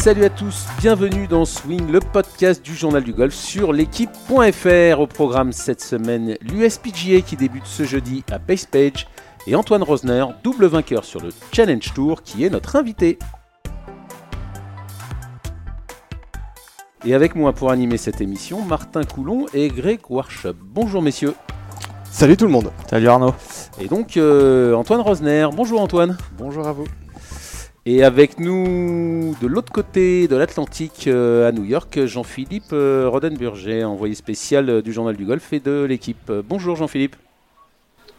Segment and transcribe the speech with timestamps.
[0.00, 4.98] Salut à tous, bienvenue dans Swing, le podcast du journal du golf sur l'équipe.fr.
[4.98, 9.06] Au programme cette semaine, l'USPGA qui débute ce jeudi à Base Page
[9.46, 13.18] et Antoine Rosner, double vainqueur sur le Challenge Tour, qui est notre invité.
[17.04, 20.54] Et avec moi pour animer cette émission, Martin Coulon et Greg Warshop.
[20.62, 21.34] Bonjour messieurs.
[22.10, 22.72] Salut tout le monde.
[22.88, 23.34] Salut Arnaud.
[23.78, 25.46] Et donc euh, Antoine Rosner.
[25.54, 26.16] Bonjour Antoine.
[26.38, 26.86] Bonjour à vous.
[27.86, 33.84] Et avec nous, de l'autre côté de l'Atlantique, euh, à New York, Jean-Philippe euh, Rodenburger,
[33.84, 36.28] envoyé spécial euh, du Journal du Golf et de l'équipe.
[36.28, 37.16] Euh, Bonjour Jean-Philippe.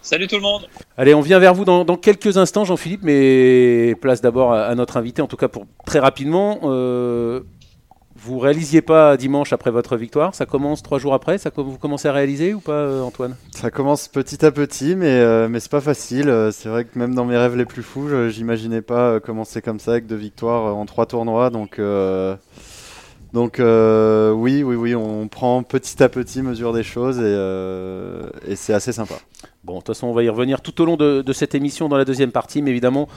[0.02, 0.68] Salut tout le monde.
[0.98, 4.74] Allez, on vient vers vous dans, dans quelques instants, Jean-Philippe, mais place d'abord à, à
[4.74, 6.60] notre invité, en tout cas pour très rapidement.
[8.24, 12.08] Vous réalisiez pas dimanche après votre victoire, ça commence trois jours après, ça, vous commencez
[12.08, 13.36] à réaliser ou pas, euh, Antoine?
[13.50, 16.30] Ça commence petit à petit, mais, euh, mais c'est pas facile.
[16.30, 19.20] Euh, C'est vrai que même dans mes rêves les plus fous, je- j'imaginais pas euh,
[19.20, 21.50] commencer comme ça avec deux victoires en trois tournois.
[21.50, 22.36] Donc, euh,
[23.34, 28.56] donc euh, oui, oui, oui, on prend petit à petit mesure des choses et, et
[28.56, 29.16] c'est assez sympa.
[29.64, 31.90] Bon, de toute façon, on va y revenir tout au long de, de cette émission
[31.90, 33.08] dans la deuxième partie, mais évidemment,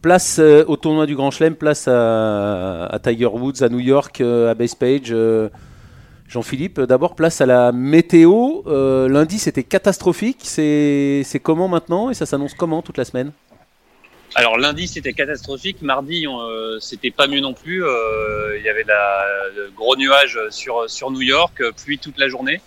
[0.00, 4.50] place euh, au tournoi du Grand Chelem, place à, Tiger Woods, à New York, euh,
[4.50, 5.12] à Base Page.
[5.12, 5.48] euh,
[6.28, 8.62] Jean-Philippe, euh, d'abord, place à la météo.
[9.08, 10.40] Lundi, c'était catastrophique.
[10.42, 13.32] C'est comment maintenant et ça s'annonce comment toute la semaine?
[14.36, 16.24] Alors lundi c'était catastrophique, mardi
[16.78, 17.82] c'était pas mieux non plus.
[18.56, 22.60] Il y avait de gros nuages sur New York, pluie toute la journée.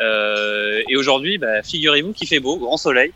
[0.00, 3.12] Et aujourd'hui, bah, figurez-vous qu'il fait beau, grand soleil.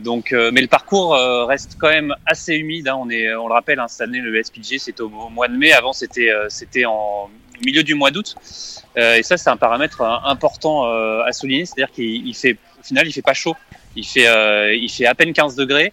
[0.00, 2.88] Donc, euh, mais le parcours euh, reste quand même assez humide.
[2.88, 2.96] hein.
[3.00, 5.56] On est, on le rappelle, hein, cette année le SPG c'était au, au mois de
[5.56, 5.72] mai.
[5.72, 7.30] Avant c'était euh, c'était en
[7.64, 8.34] milieu du mois d'août.
[8.98, 12.56] Euh, et ça c'est un paramètre euh, important euh, à souligner, c'est-à-dire qu'il il fait
[12.80, 13.54] au final il fait pas chaud.
[13.96, 15.92] Il fait, euh, il fait à peine 15 degrés.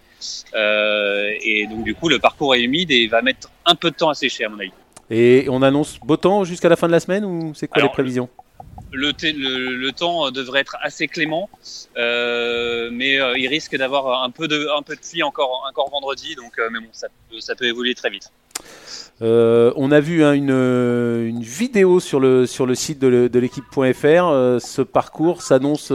[0.54, 3.90] Euh, et donc, du coup, le parcours est humide et il va mettre un peu
[3.90, 4.70] de temps à sécher, à mon avis.
[5.10, 7.90] Et on annonce beau temps jusqu'à la fin de la semaine ou c'est quoi Alors,
[7.90, 8.28] les prévisions?
[8.92, 11.50] Le, t- le, le temps devrait être assez clément,
[11.96, 15.90] euh, mais euh, il risque d'avoir un peu de, un peu de pluie encore, encore
[15.90, 16.34] vendredi.
[16.36, 18.30] Donc, euh, mais bon, ça peut, ça peut évoluer très vite.
[19.20, 24.60] On a vu hein, une, une vidéo sur le, sur le site de l'équipe.fr.
[24.60, 25.90] Ce parcours s'annonce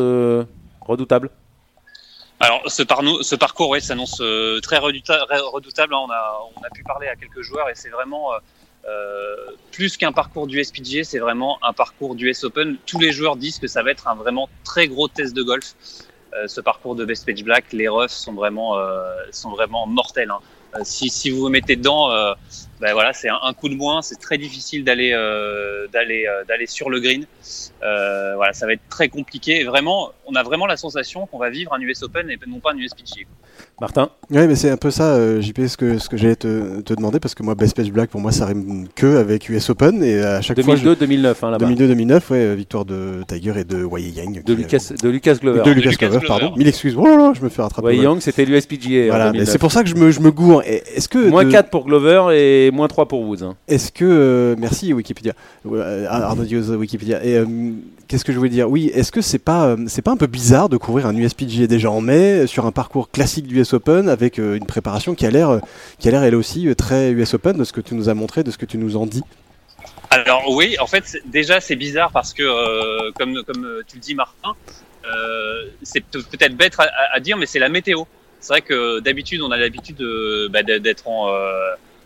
[0.81, 1.29] redoutable?
[2.39, 2.83] Alors, ce,
[3.35, 4.21] parcours, ouais, s'annonce
[4.63, 5.93] très redouta- redoutable.
[5.93, 5.99] hein.
[6.07, 8.31] On, a, on a pu parler à quelques joueurs et c'est vraiment
[9.71, 12.77] plus qu'un parcours du SPGA, c'est vraiment un parcours du S Open.
[12.85, 15.75] Tous les joueurs disent que ça va être un vraiment très gros test de golf.
[16.33, 20.31] Euh, ce parcours de Best Page Black, les roughs sont vraiment, euh, sont vraiment mortels.
[20.31, 20.39] hein.
[20.75, 22.33] Euh, si, si vous vous mettez dedans, euh,
[22.79, 24.01] ben voilà, c'est un, coup de moins.
[24.01, 27.25] C'est très difficile d'aller euh, d'aller euh, d'aller sur le green.
[27.83, 29.65] Euh, voilà, ça va être très compliqué.
[29.65, 32.71] Vraiment, on a vraiment la sensation qu'on va vivre un US Open et non pas
[32.71, 33.25] un USPGA.
[33.79, 36.81] Martin Oui, mais c'est un peu ça, euh, JP, ce que, ce que j'allais te,
[36.81, 39.69] te demander, parce que moi, Best Page Black, pour moi, ça rime que avec US
[39.69, 40.75] Open, et à chaque fois.
[40.75, 41.69] 2002-2009 hein, là-bas.
[41.69, 44.43] 2002-2009, ouais, euh, victoire de Tiger et de Wei Yang.
[44.43, 45.61] De qui, Lucas, de Lucas euh, Glover.
[45.63, 46.39] de Lucas Lucas Glover, Glover.
[46.41, 46.57] pardon.
[46.57, 46.95] Mille excuses.
[46.97, 47.87] Oh là là, je me fais rattraper.
[47.87, 47.97] Wei.
[47.97, 49.07] Young, c'était l'USPGA.
[49.07, 49.49] Voilà, mais 2009.
[49.51, 50.63] c'est pour ça que je me, je me gourre.
[50.65, 51.29] Et Est-ce que.
[51.29, 53.43] Moins de- 4 pour Glover et moins 3 pour Woods.
[53.43, 53.55] hein.
[53.67, 54.05] Est-ce que.
[54.05, 55.33] euh, merci Wikipédia.
[55.65, 57.23] Euh, Arnaud Diaz, Wikipédia.
[57.25, 57.45] Et euh,
[58.11, 58.69] qu'est-ce que je voulais dire?
[58.69, 61.65] Oui, est-ce que c'est pas, euh, c'est pas un peu bizarre de couvrir un USPGA
[61.67, 65.25] déjà en mai, sur un parcours classique du US Open, avec euh, une préparation qui
[65.25, 65.59] a l'air, euh,
[65.97, 68.13] qui a l'air elle aussi euh, très US Open, de ce que tu nous as
[68.13, 69.23] montré, de ce que tu nous en dis?
[70.09, 74.01] Alors oui, en fait, déjà c'est bizarre parce que, euh, comme, comme euh, tu le
[74.01, 74.55] dis, Martin,
[75.05, 76.75] euh, c'est peut- peut-être bête
[77.13, 78.03] à, dire, mais c'est la météo.
[78.41, 81.51] C'est vrai que d'habitude, on a l'habitude de- bah, d'être en euh,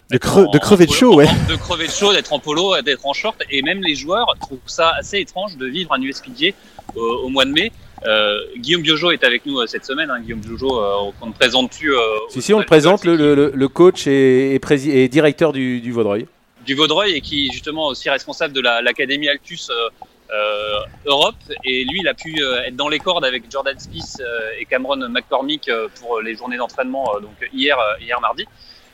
[0.09, 1.27] De, d'être cre- en- de crever de chaud, ouais.
[1.49, 4.59] De crever de chaud, d'être en polo, d'être en short, et même les joueurs trouvent
[4.67, 6.49] ça assez étrange de vivre un USPGA
[6.95, 7.71] au, au mois de mai.
[8.05, 10.11] Euh, Guillaume Biojo est avec nous euh, cette semaine.
[10.11, 11.95] Hein, Guillaume Biojo, euh, qu'on ne présente plus.
[11.95, 15.51] euh, Si, si, on le présente, le, le- le coach et, et prési- et directeur
[15.53, 16.27] du, du Vaudreuil.
[16.65, 19.89] du Vaudreuil et qui est justement aussi responsable de la- l'Académie Altus euh,
[20.31, 21.35] euh, Europe.
[21.63, 24.65] Et lui, il a pu euh, être dans les cordes avec Jordan Smith euh, et
[24.65, 28.45] Cameron McCormick euh, pour les journées d'entraînement euh, donc hier, euh, hier mardi.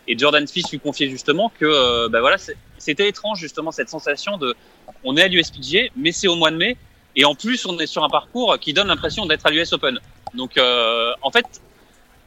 [0.07, 2.37] Et Jordan Smith lui confiait justement que euh, bah voilà,
[2.77, 4.55] c'était étrange justement cette sensation de
[5.03, 6.77] on est à l'USPGA, mais c'est au mois de mai.
[7.15, 9.99] Et en plus, on est sur un parcours qui donne l'impression d'être à l'US Open.
[10.33, 11.45] Donc, euh, en fait,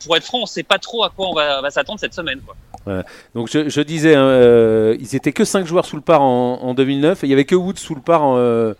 [0.04, 2.40] pour être franc, on sait pas trop à quoi on va, s'attendre cette semaine.
[2.40, 3.02] Quoi.
[3.34, 6.74] Donc je, disais, hein, euh, ils étaient que 5 joueurs sous le par en, en
[6.74, 8.74] 2009 et il y avait que Woods sous le par en, euh,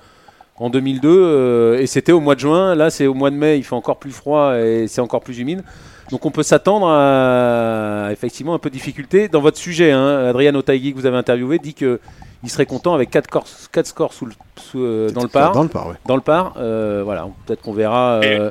[0.57, 2.75] en 2002 euh, et c'était au mois de juin.
[2.75, 5.39] Là, c'est au mois de mai, il fait encore plus froid et c'est encore plus
[5.39, 5.65] humide.
[6.11, 9.29] Donc on peut s'attendre à effectivement un peu de difficulté.
[9.29, 12.01] Dans votre sujet, hein, Adrian Otaigui que vous avez interviewé dit que
[12.43, 15.53] il serait content avec 4 scores, quatre scores sous le- sous, euh, dans le par.
[15.53, 15.95] Dans le par, ouais.
[16.07, 18.21] Dans le par, euh, voilà, peut-être qu'on verra.
[18.23, 18.51] euh,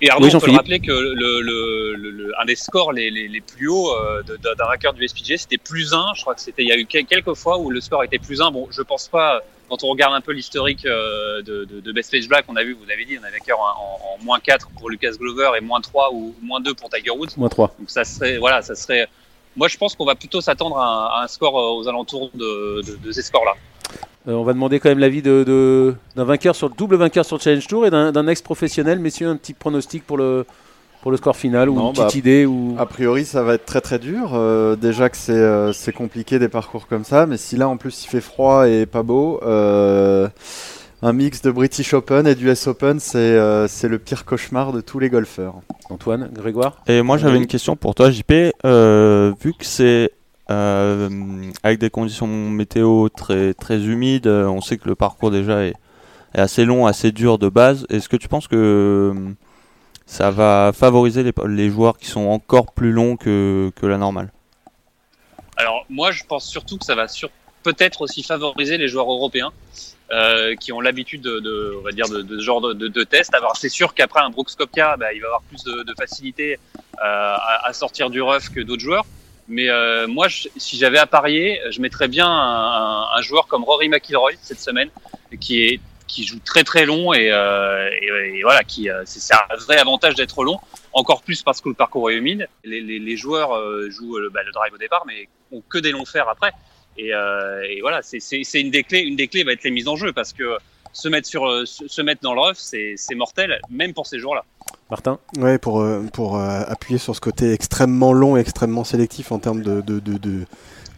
[0.00, 0.56] Et Arnaud, Oui, on peut le Jean-Philippe.
[0.58, 4.22] rappeler que le, le, le- le- un des scores les, les, les plus hauts euh,
[4.22, 6.06] d'un vainqueur du SPG, c'était plus 1.
[6.16, 8.18] Je crois que c'était, il y a eu quel- quelques fois où le score était
[8.18, 8.50] plus 1.
[8.52, 9.40] Bon, je pense pas,
[9.72, 12.62] quand on regarde un peu l'historique euh, de, de, de Best Page Black, on a
[12.62, 15.62] vu, vous l'avez dit, on a vainqueur en, en, moins 4 pour Lucas Glover et
[15.62, 17.30] moins 3 ou moins 2 pour Tiger Woods.
[17.38, 17.74] Moins 3.
[17.78, 19.08] Donc ça serait, voilà, ça serait.
[19.56, 22.30] Moi, je pense qu'on va plutôt s'attendre à, un- à un score euh, aux alentours
[22.34, 22.82] de,
[23.12, 23.54] ces scores-là.
[24.28, 27.40] Euh, on va demander quand même l'avis d'un vainqueur sur le double vainqueur sur le
[27.40, 28.98] Challenge Tour et d'un, d'un ex-professionnel.
[28.98, 30.44] Messieurs, un petit pronostic pour le,
[31.02, 32.76] pour le score final ou Non, une petite bah, idée ou...
[32.78, 34.30] A priori, ça va être très très dur.
[34.34, 37.76] Euh, déjà que c'est euh, c'est compliqué des parcours comme ça, mais si là en
[37.76, 40.28] plus il fait froid et pas beau, euh,
[41.02, 44.72] un mix de British Open et du US Open, c'est euh, c'est le pire cauchemar
[44.72, 45.56] de tous les golfeurs.
[45.90, 48.32] Antoine, Grégoire Et moi j'avais une question pour toi JP.
[48.64, 50.12] Euh, vu que c'est
[50.50, 51.08] euh,
[51.64, 55.74] avec des conditions météo très, très humides, on sait que le parcours déjà est,
[56.34, 57.86] est assez long, assez dur de base.
[57.90, 59.34] Est-ce que tu penses que euh,
[60.12, 64.30] ça va favoriser les, joueurs qui sont encore plus longs que, la normale
[65.56, 67.06] Alors moi, je pense surtout que ça va
[67.62, 69.52] peut-être aussi favoriser les joueurs européens
[70.10, 73.32] euh, qui ont l'habitude de, on va dire, de, ce genre de, de, test.
[73.34, 76.58] Alors c'est sûr qu'après un Brooks Koepka, bah, il va avoir plus de, facilité
[77.02, 79.06] euh, à, sortir du rough que d'autres joueurs.
[79.48, 84.32] Mais euh, moi, si j'avais à parier, je mettrais bien un joueur comme Rory McIlroy
[84.42, 84.90] cette semaine,
[85.40, 89.34] qui est qui joue très très long et, euh, et, et voilà, qui euh, c'est
[89.34, 90.58] un vrai avantage d'être long.
[90.92, 92.48] Encore plus parce que le parcours est humide.
[92.64, 95.78] Les, les, les joueurs euh, jouent le, bah, le drive au départ, mais ont que
[95.78, 96.52] des longs fers après.
[96.98, 99.00] Et, euh, et voilà, c'est une des clés.
[99.00, 100.58] Une des clés va être les mises en jeu parce que
[100.92, 104.44] se mettre sur se mettre dans le rough, c'est mortel, même pour ces joueurs-là.
[104.90, 105.18] Martin?
[105.38, 105.82] Ouais, pour,
[106.12, 110.18] pour euh, appuyer sur ce côté extrêmement long, extrêmement sélectif en termes de, de, de,
[110.18, 110.44] de,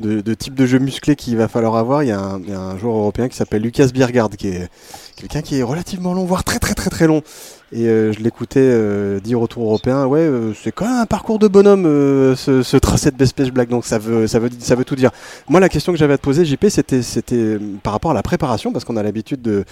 [0.00, 3.29] de- type de jeu musclé qu'il va falloir avoir, il y, a un, joueur européen
[3.29, 4.69] qui s'appelle Lucas Biergaard, qui est
[5.17, 7.23] quelqu'un qui est relativement long, voire très très très très long.
[7.73, 11.06] Et euh, je l'écoutais euh, dire au Tour européen, ouais, euh, c'est quand même un
[11.06, 14.50] parcours de bonhomme euh, ce, tracé de Best Page Black, donc ça veut, ça, veut,
[14.61, 15.11] ça veut tout dire.
[15.49, 18.70] Moi, la question que j'avais à te poser, JP, c'était par rapport à la préparation,
[18.73, 19.64] parce qu'on a l'habitude de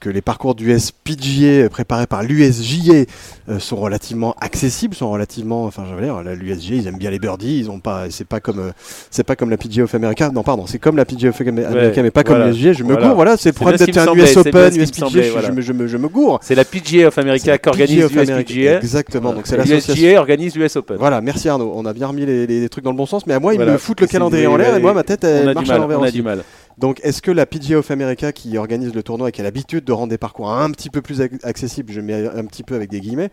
[0.00, 3.04] que les parcours du SPGA préparés par l'USJA
[3.50, 7.10] euh, sont relativement accessibles, sont relativement, enfin, je veux dire, la- l'USGA, ils aiment bien
[7.10, 8.70] les birdies, ils ont pas, c'est pas comme, euh,
[9.10, 12.02] c'est pas comme la PGA of America, non, pardon, c'est comme la PGA of America,
[12.02, 12.72] mais pas comme l'USGA.
[12.72, 13.06] Je me voilà.
[13.08, 15.48] gourre, voilà, c'est le problème d'être un US Open, USPGA, je, voilà.
[15.48, 16.38] je me, je me, je me gourre.
[16.42, 18.52] C'est la PGA of America la qui organise PGA of America.
[18.54, 18.76] l'USPGA.
[18.78, 19.94] Exactement, donc c'est l'association.
[20.02, 20.96] L'USGA organise l'US Open.
[20.98, 21.72] Voilà, merci Arnaud.
[21.76, 23.72] On a bien remis les, trucs dans le bon sens, mais à moi, il Voilà.
[23.72, 26.04] me fout le calendrier en l'air et moi, ma tête, elle marche à l'envers On
[26.04, 26.42] a du mal.
[26.78, 29.84] Donc, est-ce que la PGA of America qui organise le tournoi et qui a l'habitude
[29.84, 32.74] de rendre des parcours un petit peu plus ac- accessibles, je mets un petit peu
[32.74, 33.30] avec des guillemets,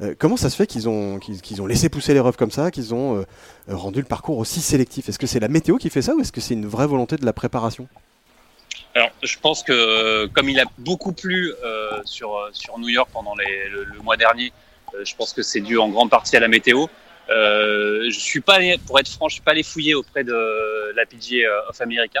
[0.00, 1.18] euh, comment ça se fait qu'ils ont,
[1.60, 3.24] ont laissé pousser les refs comme ça, qu'ils ont euh,
[3.68, 5.08] rendu le parcours aussi sélectif?
[5.08, 7.16] Est-ce que c'est la météo qui fait ça ou est-ce que c'est une vraie volonté
[7.16, 7.88] de la préparation?
[8.94, 13.34] Alors, je pense que comme il a beaucoup plu euh, sur sur New York pendant
[13.34, 14.52] le, mois dernier,
[15.02, 16.86] je pense que c'est dû en grande partie à la météo.
[17.30, 20.92] Euh, je suis pas allé, pour être franc, je suis pas allé fouiller auprès de
[20.94, 22.20] la PGA of America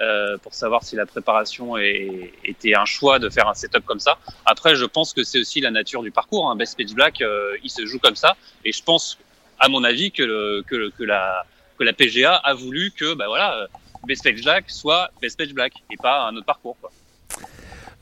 [0.00, 3.98] euh, pour savoir si la préparation est- était un choix de faire un setup comme
[4.00, 4.18] ça.
[4.44, 6.48] Après, je pense que c'est aussi la nature du parcours.
[6.50, 6.56] Hein.
[6.56, 9.18] Best Page Black, euh, il se joue comme ça, et je pense,
[9.58, 11.44] à mon avis, que le, que, le- que la
[11.78, 13.66] que la PGA a voulu que, bah voilà, euh,
[14.06, 16.74] Best Page Black soit Best Page Black et pas un autre parcours.
[16.80, 16.90] Quoi.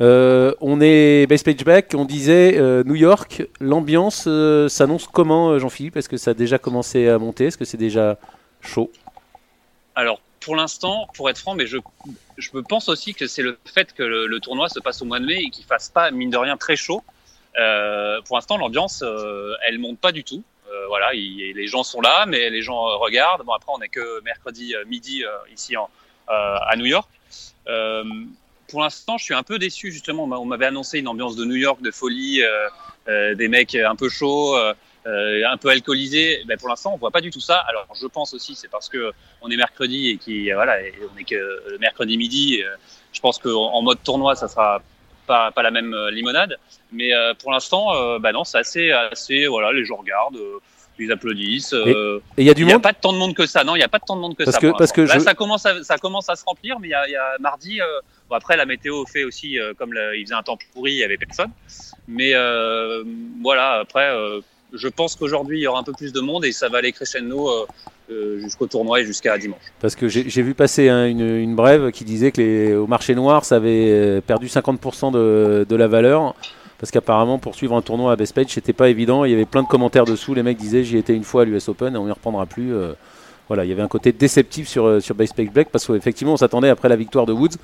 [0.01, 5.59] Euh, on est base page back, on disait euh, New York, l'ambiance euh, s'annonce comment
[5.59, 5.97] Jean-Philippe?
[5.97, 7.47] Est-ce que ça a déjà commencé à monter?
[7.47, 8.19] Est-ce que c'est déjà
[8.61, 8.91] chaud?
[9.95, 11.79] Alors, pour l'instant, pour être franc, mais je,
[12.39, 15.27] je pense aussi que c'est le fait que le, tournoi se passe au mois de
[15.27, 17.05] mai et qu'il fasse pas, mine de rien, très chaud.
[17.55, 19.05] Pour l'instant, l'ambiance,
[19.67, 20.43] elle monte pas du tout.
[20.89, 23.45] Voilà, il- les gens sont là, mais les gens regardent.
[23.45, 25.23] Bon, après, on n'est que mercredi midi
[25.55, 25.77] ici
[26.27, 27.09] à New York.
[28.69, 30.25] Pour l'instant, je suis un peu déçu, justement.
[30.25, 32.69] On m'a- On m'avait annoncé une ambiance de New York, de folie, euh,
[33.09, 34.73] euh, des mecs un peu chauds, euh,
[35.07, 36.43] un peu alcoolisés.
[36.47, 37.57] Ben, pour l'instant, on voit pas du tout ça.
[37.69, 40.79] Alors, je pense aussi, c'est parce que on est mercredi et qui voilà,
[41.15, 42.63] on est que le mercredi midi.
[43.13, 44.83] Je pense qu'en en mode tournoi, ça sera
[45.27, 46.59] pas, la même limonade.
[46.93, 50.41] Mais pour l'instant, bah non, c'est assez, assez, voilà, les gens regardent,
[50.99, 51.73] ils applaudissent.
[51.73, 53.47] euh, Et il y a du il n'y a monde pas tant de monde que
[53.47, 53.65] ça.
[53.65, 54.61] Non, il n'y a pas tant de monde que Parce ça.
[54.61, 55.01] que- parce que.
[55.03, 57.17] Là, je- ça commence, à, ça commence à se remplir, mais il y a, y
[57.17, 57.81] a mardi.
[57.81, 57.85] euh,
[58.31, 60.99] bon, après, la météo fait aussi, euh, comme le- il faisait un temps pourri, il
[60.99, 61.51] y avait personne.
[62.09, 63.03] Mais euh,
[63.43, 64.09] voilà, après,
[64.73, 66.93] je pense qu'aujourd'hui, il y aura un peu plus de monde et ça va aller
[66.93, 67.67] crescendo
[68.39, 69.63] jusqu'au tournoi et jusqu'à dimanche.
[69.81, 73.15] Parce que j'ai vu passer hein, une, une brève qui disait que les, au marché
[73.15, 76.35] noir, ça avait perdu 50% de, de la valeur.
[76.85, 79.25] Parce qu'apparemment, pour suivre un tournoi à Best Page, c'était pas évident.
[79.25, 80.35] Il y avait plein de commentaires dessous.
[80.35, 82.75] Les mecs disaient J'y étais une fois à l'US Open et on n'y reprendra plus.
[82.75, 82.93] Euh,
[83.49, 86.35] voilà, il y avait un côté déceptif sur, euh, sur Best Page Black parce qu'effectivement,
[86.35, 87.57] on s'attendait après la victoire de Woods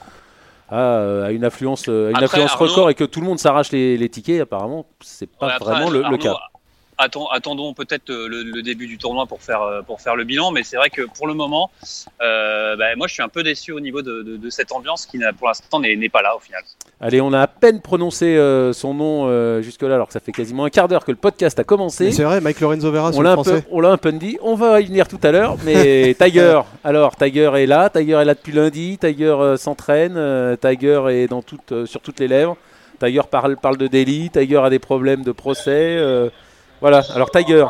[0.73, 3.99] une affluence, euh, une Après, affluence Arnaud- record et que tout le monde s'arrache les,
[3.99, 6.39] les tickets, apparemment, c'est pas Ouais, après, vraiment le, cas.
[6.97, 10.63] attend- attendons peut-être le, le début du tournoi pour faire, pour faire le bilan, mais
[10.63, 11.71] c'est vrai que pour le moment,
[12.23, 15.05] euh, bah, moi je suis un peu déçu au niveau de, de- de cette ambiance
[15.05, 16.63] qui pour l'instant n'est pas là au final.
[17.03, 20.33] Allez, on a à peine prononcé euh, son nom euh, jusque-là, alors que ça fait
[20.33, 22.13] quasiment un quart d'heure que le podcast a commencé.
[22.13, 23.65] C'est vrai, Mike Lorenzo Vera On l'a un peu, français.
[23.71, 24.37] on l'a un peu dit.
[24.43, 26.61] On va y venir tout à l'heure, mais Tiger.
[26.85, 27.89] Alors Tiger est là.
[27.89, 28.99] Tiger est là depuis lundi.
[28.99, 30.15] Tiger euh, s'entraîne.
[30.19, 32.59] euh, Tiger est dans toutes, euh, sur toutes les lèvres.
[33.03, 34.29] Tiger parle, parle de délit.
[34.29, 35.97] Tiger a des problèmes de procès.
[35.99, 36.29] euh,
[36.83, 37.03] voilà.
[37.15, 37.65] Alors Tiger,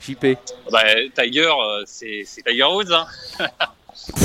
[0.00, 0.26] JP.
[0.70, 0.80] Bah,
[1.18, 1.48] Tiger,
[1.86, 2.92] c'est c'est Tiger Woods.
[2.92, 3.06] Hein.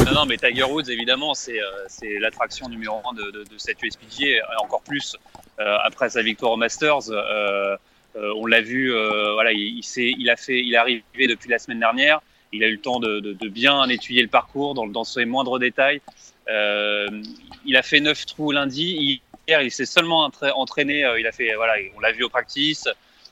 [0.06, 3.82] non, non, mais Tiger Woods, évidemment, c'est euh, l'attraction numéro un de, de, de cette
[3.82, 5.16] USPGA, encore plus
[5.60, 7.10] euh, après sa victoire au Masters.
[7.12, 7.75] euh,
[8.18, 11.60] euh, on l'a vu, voilà, il, il, il a fait, il est arrivé depuis la
[11.60, 12.22] semaine dernière.
[12.51, 16.01] Il a eu le temps de, bien étudier le parcours dans, ses moindres détails.
[16.50, 19.22] Il a fait neuf trous lundi.
[19.48, 21.06] Hier, il s'est seulement entra- entraîné.
[21.18, 22.90] il a fait, voilà, on l'a vu au practice.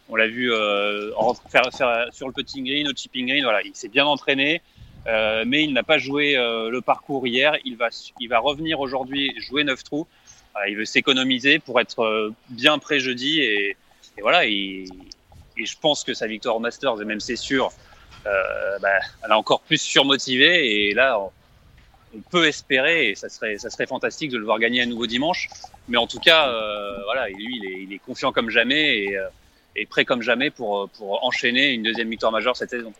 [0.07, 0.49] On l'a vu
[1.51, 1.65] faire
[2.13, 3.43] sur le putting green, au chipping green.
[3.43, 4.61] Voilà, il s'est bien entraîné,
[5.09, 7.57] euh, mais il n'a pas joué euh, le parcours hier.
[7.65, 7.89] Il va,
[8.19, 10.07] il va revenir aujourd'hui jouer neuf trous.
[10.53, 13.77] Voilà, il veut s'économiser pour être euh, bien prêt jeudi et,
[14.21, 14.45] voilà.
[14.45, 14.85] Et,
[15.61, 17.69] je pense que sa victoire au Masters, et même c'est sûr,
[18.25, 20.87] euh, bah, elle a encore plus surmotivé.
[20.87, 21.31] Et là, on,
[22.31, 25.49] peut espérer, et ça serait, ça serait fantastique de le voir gagner à nouveau dimanche.
[25.89, 29.17] Mais en tout cas, euh, voilà, lui, il est, il est confiant comme jamais et,
[29.81, 32.93] euh, prêt comme jamais pour, pour enchaîner une deuxième victoire majeure cette saison.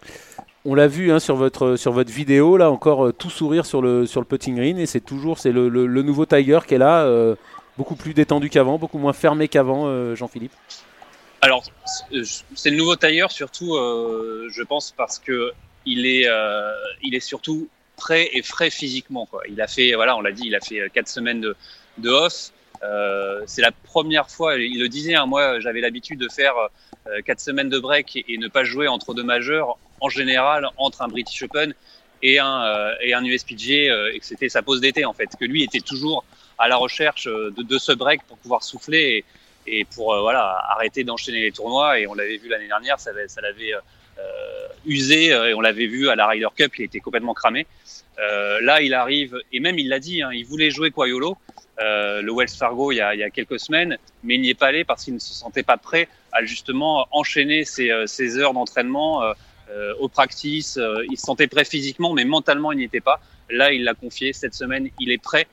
[0.66, 3.82] On l'a vu hein, sur votre sur votre vidéo là encore euh, tout sourire sur
[3.82, 6.74] le sur le putting green et c'est toujours c'est le, le- le nouveau Tiger qui
[6.76, 7.36] est là euh,
[7.78, 10.52] beaucoup plus détendu qu'avant beaucoup moins fermé qu'avant euh, Jean-Philippe.
[11.42, 11.64] Alors,
[12.54, 15.54] c'est- le nouveau tailleur surtout, euh, je pense, parce que
[15.86, 19.26] il est, euh, il est surtout prêt et frais physiquement.
[19.26, 19.44] Quoi.
[19.50, 21.56] Il a fait, voilà, on l'a dit, il a fait euh, quatre semaines de,
[22.00, 22.52] de off.
[22.84, 26.54] Euh, c'est la première fois, il le disait, hein, moi j'avais l'habitude de faire
[27.08, 31.02] euh, quatre semaines de break et, ne pas jouer entre deux majeurs, en général entre
[31.02, 31.74] un British Open
[32.22, 35.30] et un, euh, et un USPG, euh, et que c'était sa pause d'été en fait,
[35.38, 36.24] que lui était toujours
[36.58, 39.26] à la recherche euh, de, ce break pour pouvoir souffler
[39.68, 42.00] et, et pour voilà arrêter d'enchaîner les tournois.
[42.00, 43.74] Et on l'avait vu l'année dernière, ça, avait- ça l'avait
[44.86, 47.68] usé euh, et on l'avait vu à la Ryder Cup, il était complètement cramé.
[48.20, 51.38] Euh, là, il arrive et même il l'a dit, hein, il voulait jouer Quayolo,
[51.80, 54.50] euh, le Wells Fargo il y, a, il y a quelques semaines, mais il n'y
[54.50, 58.38] est pas allé parce qu'il ne se sentait pas prêt à justement enchaîner ses, ses
[58.38, 59.24] heures d'entraînement
[60.00, 60.78] au practice.
[61.10, 63.20] Il se sentait prêt physiquement, mais mentalement il n'y était pas.
[63.50, 65.48] Là, il l'a confié cette semaine, il est prêt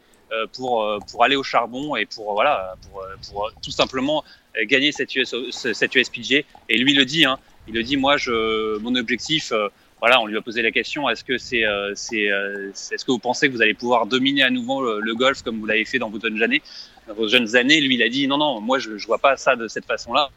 [0.53, 4.25] pour pour aller au charbon et pour voilà pour, pour tout simplement
[4.65, 6.45] gagner cette US, cette USPG.
[6.69, 7.97] Et lui le dit, hein, il le dit.
[7.97, 9.53] Moi, je mon objectif.
[9.53, 9.69] euh,
[9.99, 13.11] voilà, on lui a posé la question est-ce que c'est, euh, c'est, euh, est-ce que
[13.11, 15.87] vous pensez que vous allez pouvoir dominer à nouveau le, le golf comme vous l'avez
[15.87, 16.61] fait dans vos jeunes années
[17.09, 19.39] Dans vos jeunes années, lui, il a dit non, non, moi, je, je vois pas
[19.39, 20.29] ça de cette façon-là.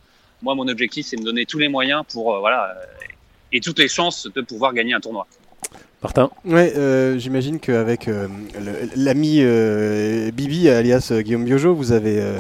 [0.42, 2.74] Moi, mon objectif, c'est de me donner tous les moyens pour, euh, voilà,
[3.52, 5.28] et toutes les chances de pouvoir gagner un tournoi.
[6.02, 6.32] Martin.
[6.46, 8.30] Ouais, euh, j'imagine qu'avec euh,
[8.96, 12.40] l'ami euh, Bibi, alias Guillaume Biojo, vous avez, euh,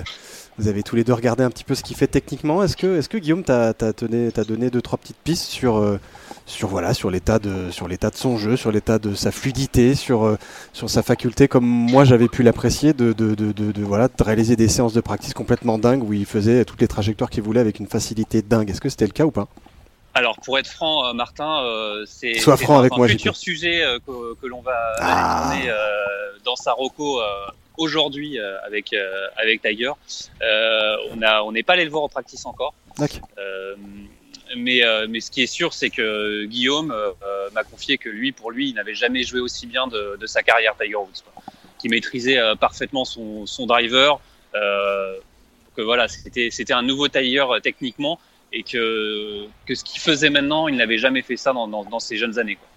[0.59, 2.61] vous avez tous les deux regardé un petit peu ce qu'il fait techniquement.
[2.63, 5.99] Est-ce que, est-ce que Guillaume t'a donné, t'a donné deux trois petites pistes sur, euh,
[6.45, 9.95] sur voilà, sur l'état de, sur l'état de son jeu, sur l'état de sa fluidité,
[9.95, 10.37] sur, euh,
[10.73, 13.15] sur sa faculté, comme moi j'avais pu l'apprécier, de,
[13.83, 17.29] voilà, de réaliser des séances de practice complètement dingues où il faisait toutes les trajectoires
[17.29, 18.69] qu'il voulait avec une facilité dingue.
[18.69, 19.47] Est-ce que c'était le cas ou pas?
[20.15, 24.47] Alors, pour être franc, euh, Martin, euh, c'est un, moi, futur sujet euh, que, que
[24.47, 25.51] l'on va Ah.
[25.53, 25.71] tourner,
[26.43, 27.23] dans sa roco euh,
[27.79, 29.91] aujourd'hui euh, avec euh, avec Tiger.
[30.41, 32.75] Euh, on a on n'est pas allé le voir au practice encore.
[32.97, 33.27] D'accord.
[34.55, 36.91] Mais, mais ce qui est sûr, c'est que Guillaume
[37.53, 40.41] m'a confié que lui, pour lui, il n'avait jamais joué aussi bien de, de sa
[40.41, 41.21] carrière Tiger Woods,
[41.77, 44.19] qui maîtrisait parfaitement son, son driver.
[44.53, 48.19] Que voilà, c'était c'était un nouveau Tiger techniquement
[48.51, 51.99] et que que ce qu'il faisait maintenant, il n'avait jamais fait ça dans, dans, dans
[51.99, 52.55] ses jeunes années.
[52.55, 52.68] Quoi.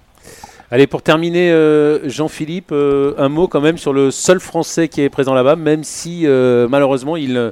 [0.71, 5.03] Allez, pour terminer, euh, Jean-Philippe, euh, un mot quand même sur le seul Français qui
[5.03, 7.51] est présent là-bas, même si euh, malheureusement il, ne-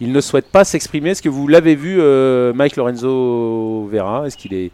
[0.00, 1.10] il ne souhaite pas s'exprimer.
[1.10, 2.00] Est-ce que vous l'avez vu,
[2.54, 4.26] Mike Lorenzo Vera?
[4.26, 4.72] Est-ce qu'il est,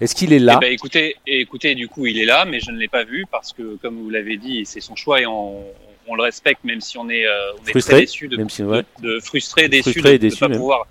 [0.00, 0.54] est, qu'il est là?
[0.58, 3.24] Eh ben, écoutez, écoutez, du coup, il est là, mais je ne l'ai pas vu
[3.30, 5.64] parce que, comme vous l'avez dit, c'est son choix et on,
[6.06, 8.84] on le respecte, même si on est, on est Frustré, très déçu de, si, ouais.
[9.02, 10.58] de, de frustré, déçu Frustré et de ne pas même.
[10.58, 10.86] pouvoir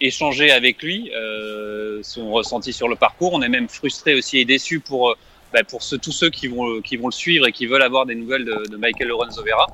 [0.00, 3.32] échanger avec lui euh, son ressenti sur le parcours.
[3.32, 5.14] On est même frustré aussi et déçu pour, euh,
[5.52, 8.14] bah, pour tous ceux qui vont, qui vont le suivre et qui veulent avoir des
[8.14, 9.66] nouvelles de, Michael Lorenzo Vera.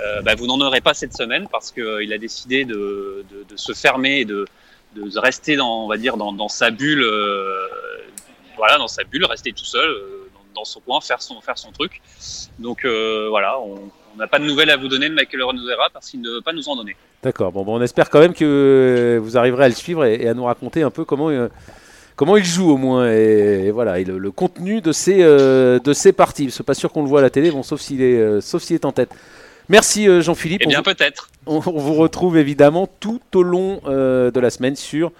[0.00, 3.56] Euh, bah, vous n'en aurez pas cette semaine parce qu'il a décidé de, de, de
[3.56, 4.46] se fermer et de,
[4.94, 7.66] de rester dans, on va dire, dans, dans sa bulle, euh,
[8.56, 10.21] voilà, dans sa bulle, rester tout seul, euh,
[10.54, 12.00] dans son coin, faire son, faire son truc.
[12.58, 16.20] Donc voilà, on n'a pas de nouvelles à vous donner de Michael Renovera parce qu'il
[16.20, 16.96] ne veut pas nous en donner.
[17.22, 20.34] D'accord, bon, bon, on espère quand même que vous arriverez à le suivre et, à
[20.34, 21.30] nous raconter un peu comment,
[22.16, 26.52] comment il joue au moins et, voilà et le, contenu de ces, de ces parties.
[26.66, 28.84] Pas sûr qu'on le voit à la télé, bon, sauf s'il est, sauf s'il est
[28.84, 29.10] en tête.
[29.68, 30.62] Merci Jean-Philippe.
[30.64, 31.30] Eh bien, peut-être.
[31.46, 35.12] On, vous retrouve évidemment tout au long de la semaine sur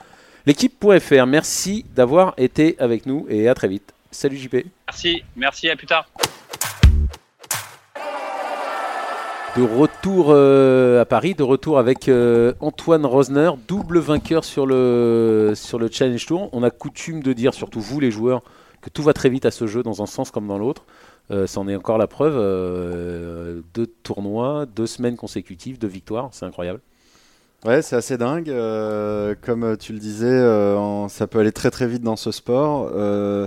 [0.47, 1.27] l'équipe.fr.
[1.27, 3.93] Merci d'avoir été avec nous et à très vite.
[4.13, 4.67] Salut JP.
[4.87, 6.07] Merci, merci, à plus tard.
[9.57, 15.53] De retour euh, à Paris, de retour avec euh, Antoine Rosner, double vainqueur sur le,
[15.55, 16.51] sur le Challenge Tour.
[16.53, 18.43] On a coutume de dire, surtout vous les joueurs,
[18.83, 20.85] que tout va très vite à ce jeu dans un sens comme dans l'autre.
[21.31, 22.35] Euh, c'en est encore la preuve.
[23.75, 26.81] deux tournois, deux semaines consécutives, deux victoires, c'est incroyable.
[27.65, 28.51] Ouais, c'est assez dingue.
[28.51, 32.91] Euh, comme tu le disais, euh, ça peut aller très très vite dans ce sport.
[32.93, 33.47] Euh,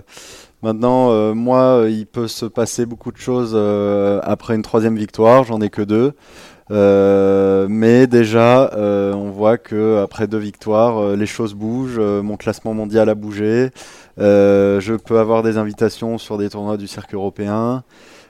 [0.65, 3.55] maintenant, moi, il peut se passer beaucoup de choses
[4.24, 5.43] après une troisième victoire.
[5.43, 6.13] J'en ai que deux.
[7.69, 12.00] mais déjà, on voit que après deux victoires, les choses bougent.
[12.00, 13.69] mon classement mondial a bougé.
[14.17, 17.84] je peux avoir des invitations sur des tournois du circuit européen.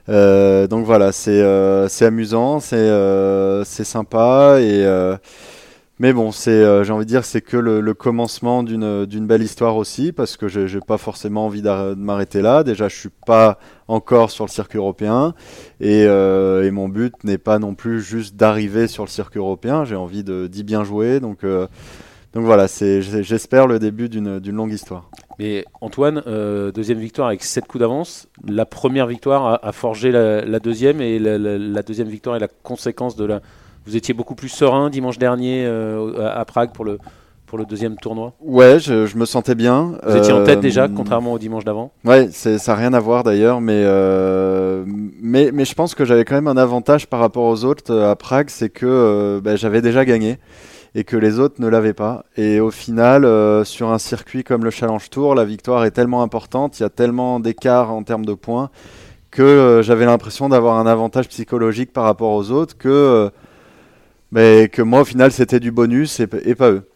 [0.07, 4.85] donc voilà, c'est amusant, c'est sympa et
[5.97, 9.41] mais bon, c'est, euh, j'ai envie de dire, c'est que le, commencement d'une, d'une belle
[9.41, 12.63] histoire aussi, parce que je n'ai pas forcément envie de m'arrêter là.
[12.63, 15.33] Déjà, je suis pas encore sur le circuit européen,
[15.79, 19.85] et, euh, et mon but n'est pas non plus juste d'arriver sur le circuit européen.
[19.85, 21.65] J'ai envie de, d'y bien jouer, donc, euh,
[22.33, 25.09] donc voilà, c'est, j'espère le début d'une, d'une longue histoire.
[25.39, 26.21] Mais Antoine,
[26.73, 28.27] deuxième victoire avec 7 coups d'avance.
[28.45, 33.15] La première victoire a, forgé la, deuxième, et la, la deuxième victoire est la conséquence
[33.15, 33.41] de la
[33.85, 36.97] vous étiez beaucoup plus serein dimanche dernier euh, à Prague pour le,
[37.45, 39.93] pour le deuxième tournoi Ouais, je, me sentais bien.
[40.05, 42.99] Vous étiez en tête déjà, euh, contrairement au dimanche d'avant Ouais, ça n'a rien à
[42.99, 47.19] voir d'ailleurs, mais, euh, mais, mais, je pense que j'avais quand même un avantage par
[47.19, 50.39] rapport aux autres à Prague, c'est que bah, j'avais déjà gagné
[50.95, 52.25] et que les autres ne l'avaient pas.
[52.37, 53.23] Et au final,
[53.65, 56.89] sur un circuit comme le Challenge Tour, la victoire est tellement importante, il y a
[56.89, 58.71] tellement d'écart en termes de points,
[59.29, 63.29] que j'avais l'impression d'avoir un avantage psychologique par rapport aux autres, que
[64.35, 66.87] mais que moi au final c'était du bonus et, pas eux.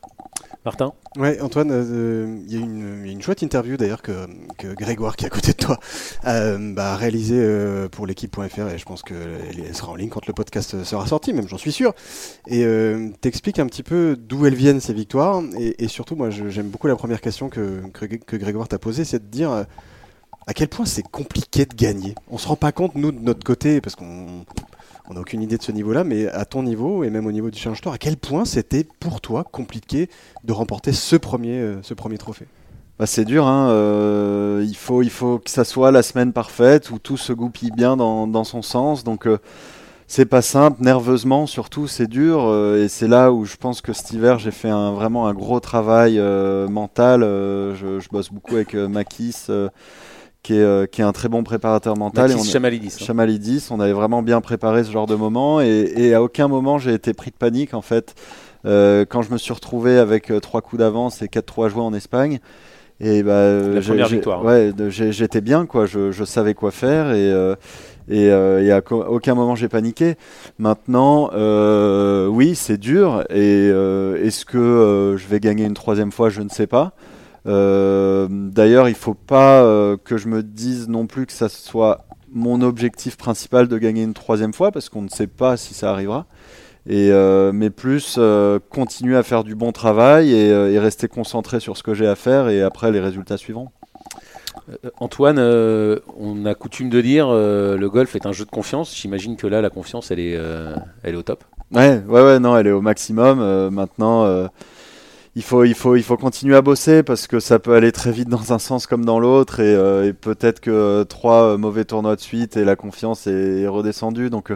[0.65, 4.27] Martin Ouais, Antoine, euh, il y, a une chouette interview d'ailleurs que,
[4.75, 5.79] Grégoire, qui est à côté de toi,
[6.27, 10.27] euh, bah, a réalisé euh, pour l'équipe.fr et je pense qu'elle sera en ligne quand
[10.27, 11.93] le podcast sera sorti, même j'en suis sûr.
[12.45, 12.63] Et
[13.21, 16.97] t'expliques un petit peu d'où elles viennent ces victoires et, surtout, moi j'aime beaucoup la
[16.97, 19.65] première question que, que Grégoire t'a posée, c'est de dire
[20.45, 22.15] à quel point c'est compliqué de gagner.
[22.29, 24.45] On se rend pas compte, nous, de notre côté, parce qu'on
[25.09, 27.49] on n'a aucune idée de ce niveau-là, mais à ton niveau et même au niveau
[27.49, 30.07] du Challenge Tour, à quel point c'était pour toi compliqué
[30.43, 32.45] de remporter ce premier, euh, ce premier trophée?
[32.99, 36.91] Bah, c'est dur, hein, euh, il, faut, il faut que ça soit la semaine parfaite
[36.91, 39.03] où tout se goupille bien dans, son sens.
[39.03, 39.39] Donc euh,
[40.05, 42.41] c'est pas simple, nerveusement surtout, c'est dur.
[42.75, 45.59] et c'est là où je pense que cet hiver j'ai fait un, vraiment un gros
[45.59, 46.19] travail
[46.69, 47.21] mental.
[47.21, 49.47] Je, je, bosse beaucoup avec Makis
[50.51, 52.31] euh, qui est, un très bon préparateur mental.
[52.31, 52.97] Mathis Chamalidis.
[52.99, 53.05] Hein.
[53.05, 56.93] Chamalidis, on avait vraiment bien préparé ce genre de moment et, à aucun moment j'ai
[56.93, 58.15] été pris de panique en fait.
[58.65, 61.93] Euh, quand je me suis retrouvé avec euh, trois coups d'avance et 4-3 joués en
[61.93, 62.39] Espagne,
[62.99, 64.43] et bah, la première victoire.
[64.43, 67.31] Ouais, j'étais bien quoi, je, je, savais quoi faire et
[68.09, 70.15] et, à aucun moment j'ai paniqué.
[70.57, 71.29] Maintenant,
[72.29, 73.23] oui, c'est dur.
[73.29, 76.29] Et est-ce que je vais gagner une troisième fois?
[76.29, 76.93] Je ne sais pas.
[77.47, 81.49] Euh, d'ailleurs, il ne faut pas euh, que je me dise non plus que ça
[81.49, 85.73] soit mon objectif principal de gagner une troisième fois, parce qu'on ne sait pas si
[85.73, 86.25] ça arrivera.
[86.87, 88.19] Et, euh, mais plus
[88.69, 92.49] continuer à faire du bon travail et, rester concentré sur ce que j'ai à faire
[92.49, 93.71] et après les résultats suivants.
[94.99, 98.95] Antoine, on a coutume de dire le golf est un jeu de confiance.
[98.95, 100.39] J'imagine que là, la confiance, elle est,
[101.03, 101.43] elle est au top.
[101.71, 103.69] Ouais, ouais, ouais, non, elle est au maximum.
[103.69, 104.47] maintenant,
[105.39, 108.11] il faut, il, faut, il faut continuer à bosser parce que ça peut aller très
[108.11, 111.85] vite dans un sens comme dans l'autre et, euh, peut-être que euh, trois euh, mauvais
[111.85, 114.29] tournois de suite et la confiance est, redescendue.
[114.29, 114.51] Donc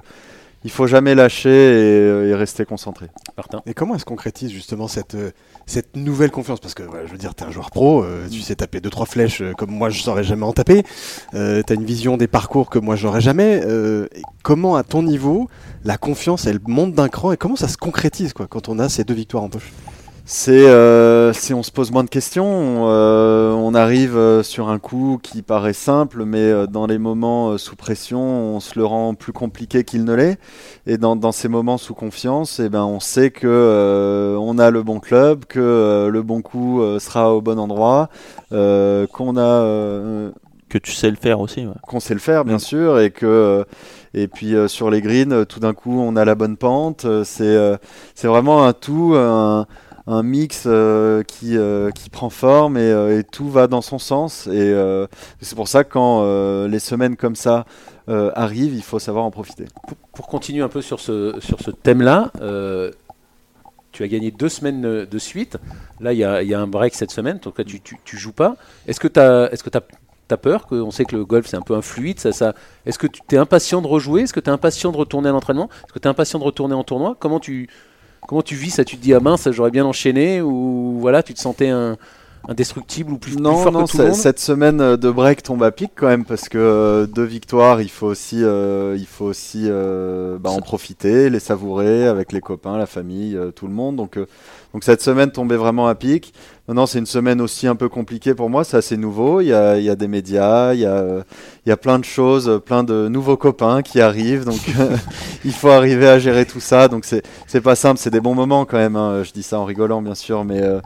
[0.65, 1.50] il faut jamais lâcher
[2.28, 3.08] et, rester concentré.
[3.38, 3.62] Martin.
[3.65, 5.15] Et comment est-ce qu'on concrétise justement cette,
[5.65, 6.60] cette nouvelle confiance?
[6.60, 9.06] Parce que je veux dire, tu es un joueur pro, tu sais taper deux trois
[9.06, 10.84] flèches comme moi je saurais jamais en taper.
[11.32, 13.62] tu as une vision des parcours que moi j'aurais jamais.
[14.43, 15.48] comment à ton niveau
[15.86, 18.89] la confiance elle monte d'un cran et comment ça se concrétise quoi quand on a
[18.89, 19.72] ces deux victoires en poche?
[20.26, 24.80] C'est euh, si on se pose moins de questions, euh, on arrive euh, sur un
[24.80, 29.34] coup qui paraît simple, mais dans les moments sous pression, on se le rend plus
[29.34, 30.40] compliqué qu'il ne l'est.
[30.88, 34.82] Et dans, dans, ces moments sous confiance, eh ben, on sait que on a le
[34.82, 38.10] bon club, que le bon coup sera au bon endroit,
[38.50, 40.32] qu'on a
[40.74, 41.68] que tu sais le faire aussi.
[41.68, 41.74] ouais.
[41.88, 42.60] qu'on sait le faire bien Mm.
[42.60, 43.64] sûr et que euh,
[44.16, 47.06] et puis euh, sur les greens euh, tout d'un coup on a la bonne pente
[47.06, 47.78] euh, c'est euh,
[48.16, 49.68] c'est vraiment un tout un,
[50.08, 54.00] un mix euh, qui euh, qui prend forme et, euh, et tout va dans son
[54.00, 54.74] sens et
[55.42, 57.66] c'est pour ça que quand les semaines comme ça
[58.08, 59.66] arrivent il faut savoir en profiter
[60.13, 62.32] Pour, continuer un peu sur ce, sur ce thème-là,
[63.92, 65.58] tu as gagné deux semaines de suite.
[66.00, 68.18] Là, il y a, y a un break cette semaine, donc là, tu, tu, tu
[68.18, 68.56] joues pas.
[68.88, 69.52] Est-ce que tu as,
[70.32, 72.20] as, peur On sait que le golf, c'est un peu un fluide.
[72.20, 72.56] Ça, ça...
[72.88, 74.24] Est-ce que tu es impatient de rejouer?
[74.24, 75.70] Est-ce que tu es impatient de retourner à l'entraînement?
[75.86, 77.16] Est-ce que tu es impatient de retourner en tournoi?
[77.20, 77.70] Comment tu,
[78.28, 78.86] comment tu vis ça?
[78.86, 81.98] Tu te dis, ah mince, j'aurais bien enchaîné Ou voilà, tu te sentais un,
[82.48, 84.22] indestructible ou plus, plus non, fort non, que tout le ce- monde?
[84.22, 87.82] cette semaine euh, de break tombe à pic quand même parce que euh, deux victoires,
[87.82, 92.42] il faut aussi, euh, il faut aussi euh, bah, en profiter, les savourer avec les
[92.42, 93.96] copains, la famille, tout le monde.
[93.96, 94.18] Donc,
[94.74, 96.34] donc cette semaine tombait vraiment à pic.
[96.67, 99.41] Maintenant, c'est une semaine aussi un peu compliquée pour moi, c'est assez nouveau.
[99.41, 103.82] Il y a, des médias, il y a, plein de choses, plein de nouveaux copains
[103.82, 104.45] qui arrivent.
[104.45, 104.62] Donc,
[105.45, 106.88] il faut arriver à gérer tout ça.
[106.88, 108.95] Donc, c'est, pas simple, c'est des bons moments quand même.
[108.95, 109.23] hein.
[109.23, 110.62] Je dis ça en rigolant, bien sûr, mais.
[110.62, 110.80] euh,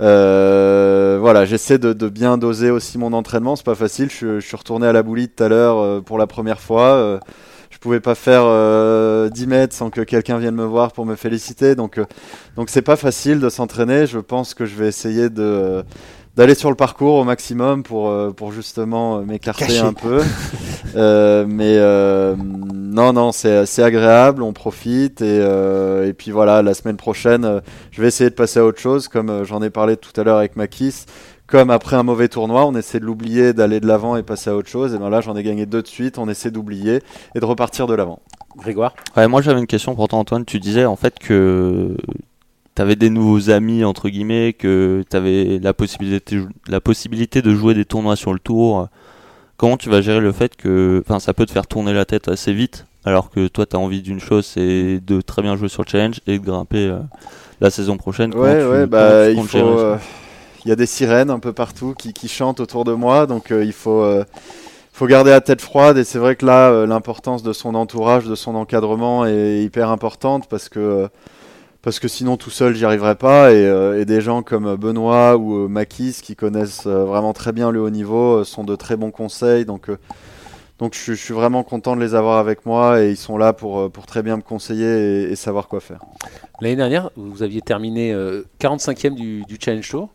[0.00, 3.54] euh, voilà, j'essaie de, de bien doser aussi mon entraînement.
[3.54, 4.10] C'est pas facile.
[4.10, 7.20] Je, je suis retourné à la boulie tout à l'heure euh, pour la première fois.
[7.82, 11.04] Euh, je pouvais pas faire euh, 10 mètres sans que quelqu'un vienne me voir pour
[11.06, 11.74] me féliciter.
[11.74, 12.04] Donc, euh,
[12.56, 14.06] donc c'est pas facile de s'entraîner.
[14.06, 15.82] Je pense que je vais essayer de euh,
[16.36, 20.22] d'aller sur le parcours au maximum pour euh, pour justement euh, m'écarter un peu.
[20.94, 24.42] Euh, mais euh, non, non, c'est agréable.
[24.42, 27.44] On profite et euh, et puis voilà, la semaine prochaine.
[27.46, 27.60] euh,
[27.92, 30.24] je vais essayer de passer à autre chose, comme euh, j'en ai parlé tout à
[30.24, 31.06] l'heure avec Makis.
[31.46, 34.56] Comme après un mauvais tournoi, on essaie de l'oublier, d'aller de l'avant et passer à
[34.56, 34.94] autre chose.
[34.94, 36.16] Et ben là, j'en ai gagné deux de suite.
[36.18, 37.00] On essaie d'oublier
[37.34, 38.20] et de repartir de l'avant.
[38.56, 38.94] Grégoire?
[39.16, 40.44] Ouais, moi j'avais une question pour toi Antoine.
[40.44, 41.96] Tu disais en fait que
[42.74, 47.54] tu avais des nouveaux amis entre guillemets, que tu avais la possibilité, la possibilité de
[47.54, 48.88] jouer des tournois sur le tour.
[49.56, 52.28] Comment tu vas gérer le fait que enfin, ça peut te faire tourner la tête
[52.28, 55.68] assez vite alors que toi tu as envie d'une chose, c'est de très bien jouer
[55.68, 56.98] sur le challenge et de grimper euh,
[57.60, 58.34] la saison prochaine?
[58.34, 59.96] Ouais, tu- ouais, comment bah, il faut.
[60.64, 63.50] Il y a des sirènes un peu partout qui, qui chantent autour de moi, donc
[63.50, 64.24] euh, il faut, euh,
[64.92, 65.98] faut garder la tête froide.
[65.98, 69.90] Et c'est vrai que là, euh, l'importance de son entourage, de son encadrement est hyper
[69.90, 71.08] importante parce que,
[71.82, 73.52] parce que sinon tout seul, j'y arriverai pas.
[73.52, 77.90] Et, des gens comme Benoît ou euh, Makis qui connaissent vraiment très bien le haut
[77.90, 79.64] niveau sont de très bons conseils.
[79.64, 79.90] Donc,
[80.78, 83.90] donc je, suis vraiment content de les avoir avec moi et ils sont là pour,
[83.90, 86.00] pour très bien me conseiller et- savoir quoi faire.
[86.60, 90.10] L'année dernière, vous aviez terminé euh, 45e du, du Challenge Tour.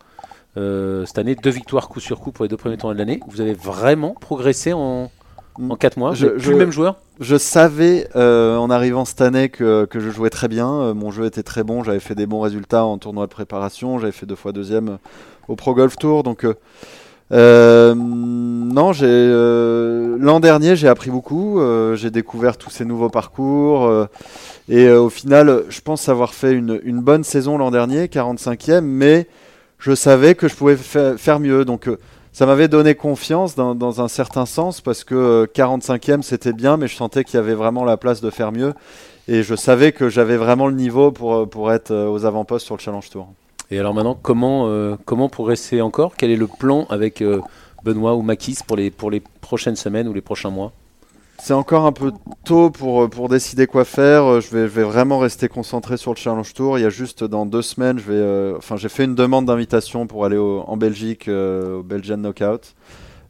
[0.58, 3.20] Euh, cette année, deux victoires coup sur coup pour les deux premiers tournois de l'année.
[3.30, 5.12] Vous avez vraiment progressé en,
[5.70, 6.14] en 4 mois.
[6.14, 10.10] Je- je- le même joueur Je savais euh, en arrivant cette année que, que je
[10.10, 10.72] jouais très bien.
[10.72, 11.84] Euh, mon jeu était très bon.
[11.84, 14.00] J'avais fait des bons résultats en tournoi de préparation.
[14.00, 14.98] J'avais fait deux fois deuxième
[15.48, 16.24] au Pro Golf Tour.
[16.24, 16.44] Donc,
[17.32, 18.92] euh, non,
[20.20, 21.60] l'an dernier j'ai appris beaucoup.
[21.96, 24.08] J'ai découvert tous ces nouveaux parcours.
[24.70, 29.28] et au final, je pense avoir fait une, une bonne saison l'an dernier, 45e, mais
[29.80, 31.66] je savais que je pouvais fa- faire mieux.
[31.66, 31.98] Donc euh,
[32.34, 36.88] ça m'avait donné confiance dans, un certain sens parce que euh, 45e c'était bien, mais
[36.88, 38.74] je sentais qu'il y avait vraiment la place de faire mieux.
[39.28, 42.66] Et je savais que j'avais vraiment le niveau pour, euh, pour être euh, aux avant-postes
[42.66, 43.28] sur le Challenge Tour.
[43.70, 46.16] Et alors maintenant, comment, euh, comment progresser encore?
[46.16, 47.42] Quel est le plan avec euh,
[47.84, 50.72] Benoît ou Makis pour les, pour les prochaines semaines ou les prochains mois?
[51.40, 52.12] C'est encore un peu
[52.46, 54.24] tôt pour, euh, pour décider quoi faire.
[54.24, 56.80] Euh, Je vais, je vais vraiment rester concentré sur le Challenge Tour.
[56.80, 60.26] Il y a juste dans deux semaines, euh, enfin, j'ai fait une demande d'invitation pour
[60.26, 62.76] aller en Belgique, au Belgian Knockout.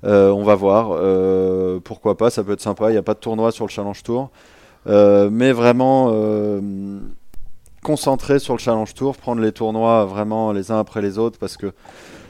[0.03, 0.97] On va voir.
[1.81, 2.89] Pourquoi pas, ça peut être sympa.
[2.89, 4.29] Il n'y a pas de tournoi sur le Challenge Tour.
[4.85, 6.11] Mais vraiment
[7.83, 11.57] concentré sur le Challenge Tour, prendre les tournois vraiment les uns après les autres parce
[11.57, 11.73] que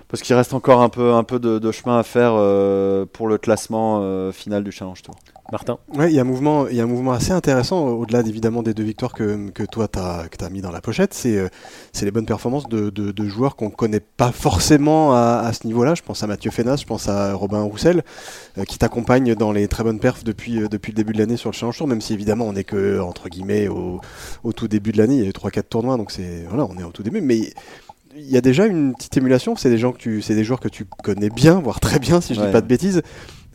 [0.09, 3.27] parce qu'il reste encore un peu, un peu de, de chemin à faire euh, pour
[3.27, 5.15] le classement euh, final du Challenge Tour.
[5.49, 8.01] Martin Ouais, il y a un mouvement, il y a un mouvement assez intéressant au-
[8.01, 11.13] au-delà évidemment des deux victoires que, que toi t'as que as mis dans la pochette.
[11.13, 11.47] C'est euh,
[11.93, 15.65] c'est les bonnes performances de, de, de joueurs qu'on connaît pas forcément à, à ce
[15.65, 15.95] niveau-là.
[15.95, 18.03] Je pense à Mathieu Fenas, je pense à Robin Roussel,
[18.57, 21.37] euh, qui t'accompagnent dans les très bonnes perfs depuis euh, depuis le début de l'année
[21.37, 21.87] sur le Challenge Tour.
[21.87, 24.01] Même si évidemment on est que entre guillemets au,
[24.43, 26.65] au tout début de l'année, il y a eu trois quatre tournois, donc c'est voilà,
[26.69, 27.53] on est au tout début, mais
[28.17, 29.55] il y a déjà une petite émulation.
[29.55, 32.19] C'est des gens que tu, c'est des joueurs que tu connais bien, voire très bien,
[32.21, 32.47] si je Ouais.
[32.47, 33.01] dis pas de bêtises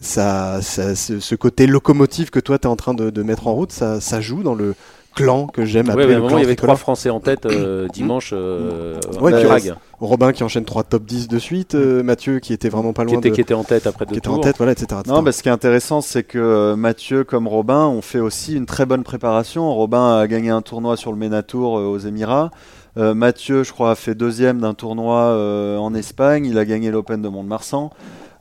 [0.01, 3.46] ça, ça- ce, ce côté locomotive que toi tu es en train de, de mettre
[3.46, 4.75] en route, ça, ça joue dans le
[5.14, 6.75] clan que j'aime Ouais, appeler ouais, le clan il y avait tricolore.
[6.77, 10.83] trois Français en tête euh, dimanche euh, Ouais, à qui Prague, Robin qui enchaîne trois
[10.83, 13.40] top 10 de suite, euh, Mathieu qui était vraiment pas qui loin était, de, qui
[13.42, 14.42] était en tête après deux qui était en tours.
[14.44, 14.87] tête, voilà, etc.
[15.01, 15.14] etc.
[15.14, 18.55] Non, bah, ce qui est intéressant, c'est que euh, Mathieu comme Robin ont fait aussi
[18.57, 19.72] une très bonne préparation.
[19.72, 22.51] Robin a gagné un tournoi sur le MENA Tour euh, aux Émirats.
[22.98, 26.46] Euh, Mathieu, je crois, a fait deuxième d'un tournoi euh, en Espagne.
[26.46, 27.90] Il a gagné l'Open de Mont-de-Marsan.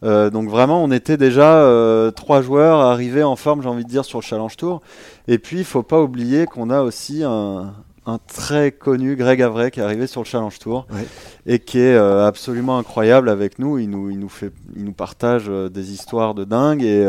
[0.04, 1.66] Euh, donc vraiment, on était déjà
[2.16, 4.82] trois joueurs arrivés en forme, j'ai envie de dire, sur le Challenge Tour.
[5.28, 7.74] Et puis, il faut pas oublier qu'on a aussi un,
[8.06, 10.88] un très connu Greg Avray qui est arrivé sur le Challenge Tour
[11.46, 13.78] et qui est absolument incroyable avec nous.
[13.78, 17.08] Il nous, il nous, fait, il nous partage des histoires de dingue et,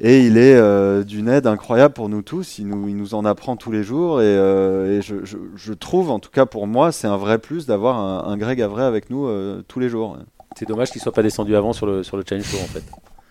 [0.00, 2.58] et il est euh, d'une aide incroyable pour nous tous.
[2.58, 5.72] Il nous, il nous en apprend tous les jours et, euh, et je, je- je
[5.72, 8.84] trouve, en tout cas pour moi, c'est un vrai plus d'avoir un, un Greg Avray
[8.84, 10.18] avec nous euh, tous les jours.
[10.58, 12.82] C'est dommage qu'il soit pas descendu avant sur le, sur le Challenge Tour en fait.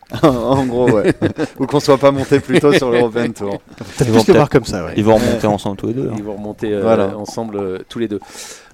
[0.24, 1.14] en gros, ouais.
[1.60, 3.58] Ou qu'on soit pas monté plus tôt sur l'European Tour.
[4.02, 4.94] Ils vont voir comme ça, ouais.
[4.98, 6.10] Ils vont remonter ensemble tous les deux.
[6.10, 6.16] hein.
[6.16, 7.18] Ils vont remonter euh, Voilà.
[7.18, 8.20] ensemble euh, tous les deux.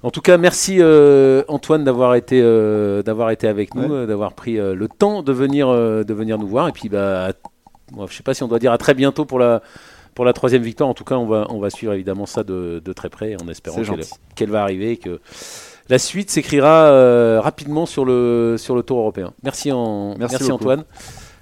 [0.02, 4.06] En tout cas, merci euh, Antoine d'avoir été, euh, d'avoir été avec nous, Ouais.
[4.06, 6.68] d'avoir pris euh, le temps de venir, euh, de venir nous voir.
[6.68, 7.32] Et puis, bah, à-
[8.08, 9.62] je sais pas si on doit dire à très bientôt pour la,
[10.14, 10.88] pour la troisième victoire.
[10.88, 13.48] En tout cas, on va, on va suivre évidemment ça de, de très près en
[13.48, 13.82] espérant
[14.34, 15.20] qu'elle, va arriver et que
[15.88, 19.32] la suite s'écrira euh, rapidement sur le, sur le tour européen.
[19.42, 20.54] Merci, en, Merci merci, beaucoup.
[20.64, 20.84] Antoine.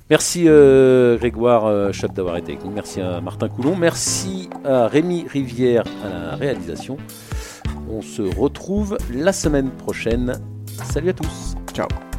[0.08, 2.72] Merci euh, Grégoire euh, d'avoir été avec nous.
[2.72, 3.76] Merci à Martin Coulon.
[3.76, 6.96] Merci à Rémi Rivière à la réalisation.
[7.88, 10.40] On se retrouve la semaine prochaine.
[10.90, 11.54] Salut à tous.
[11.72, 12.10] Ciao.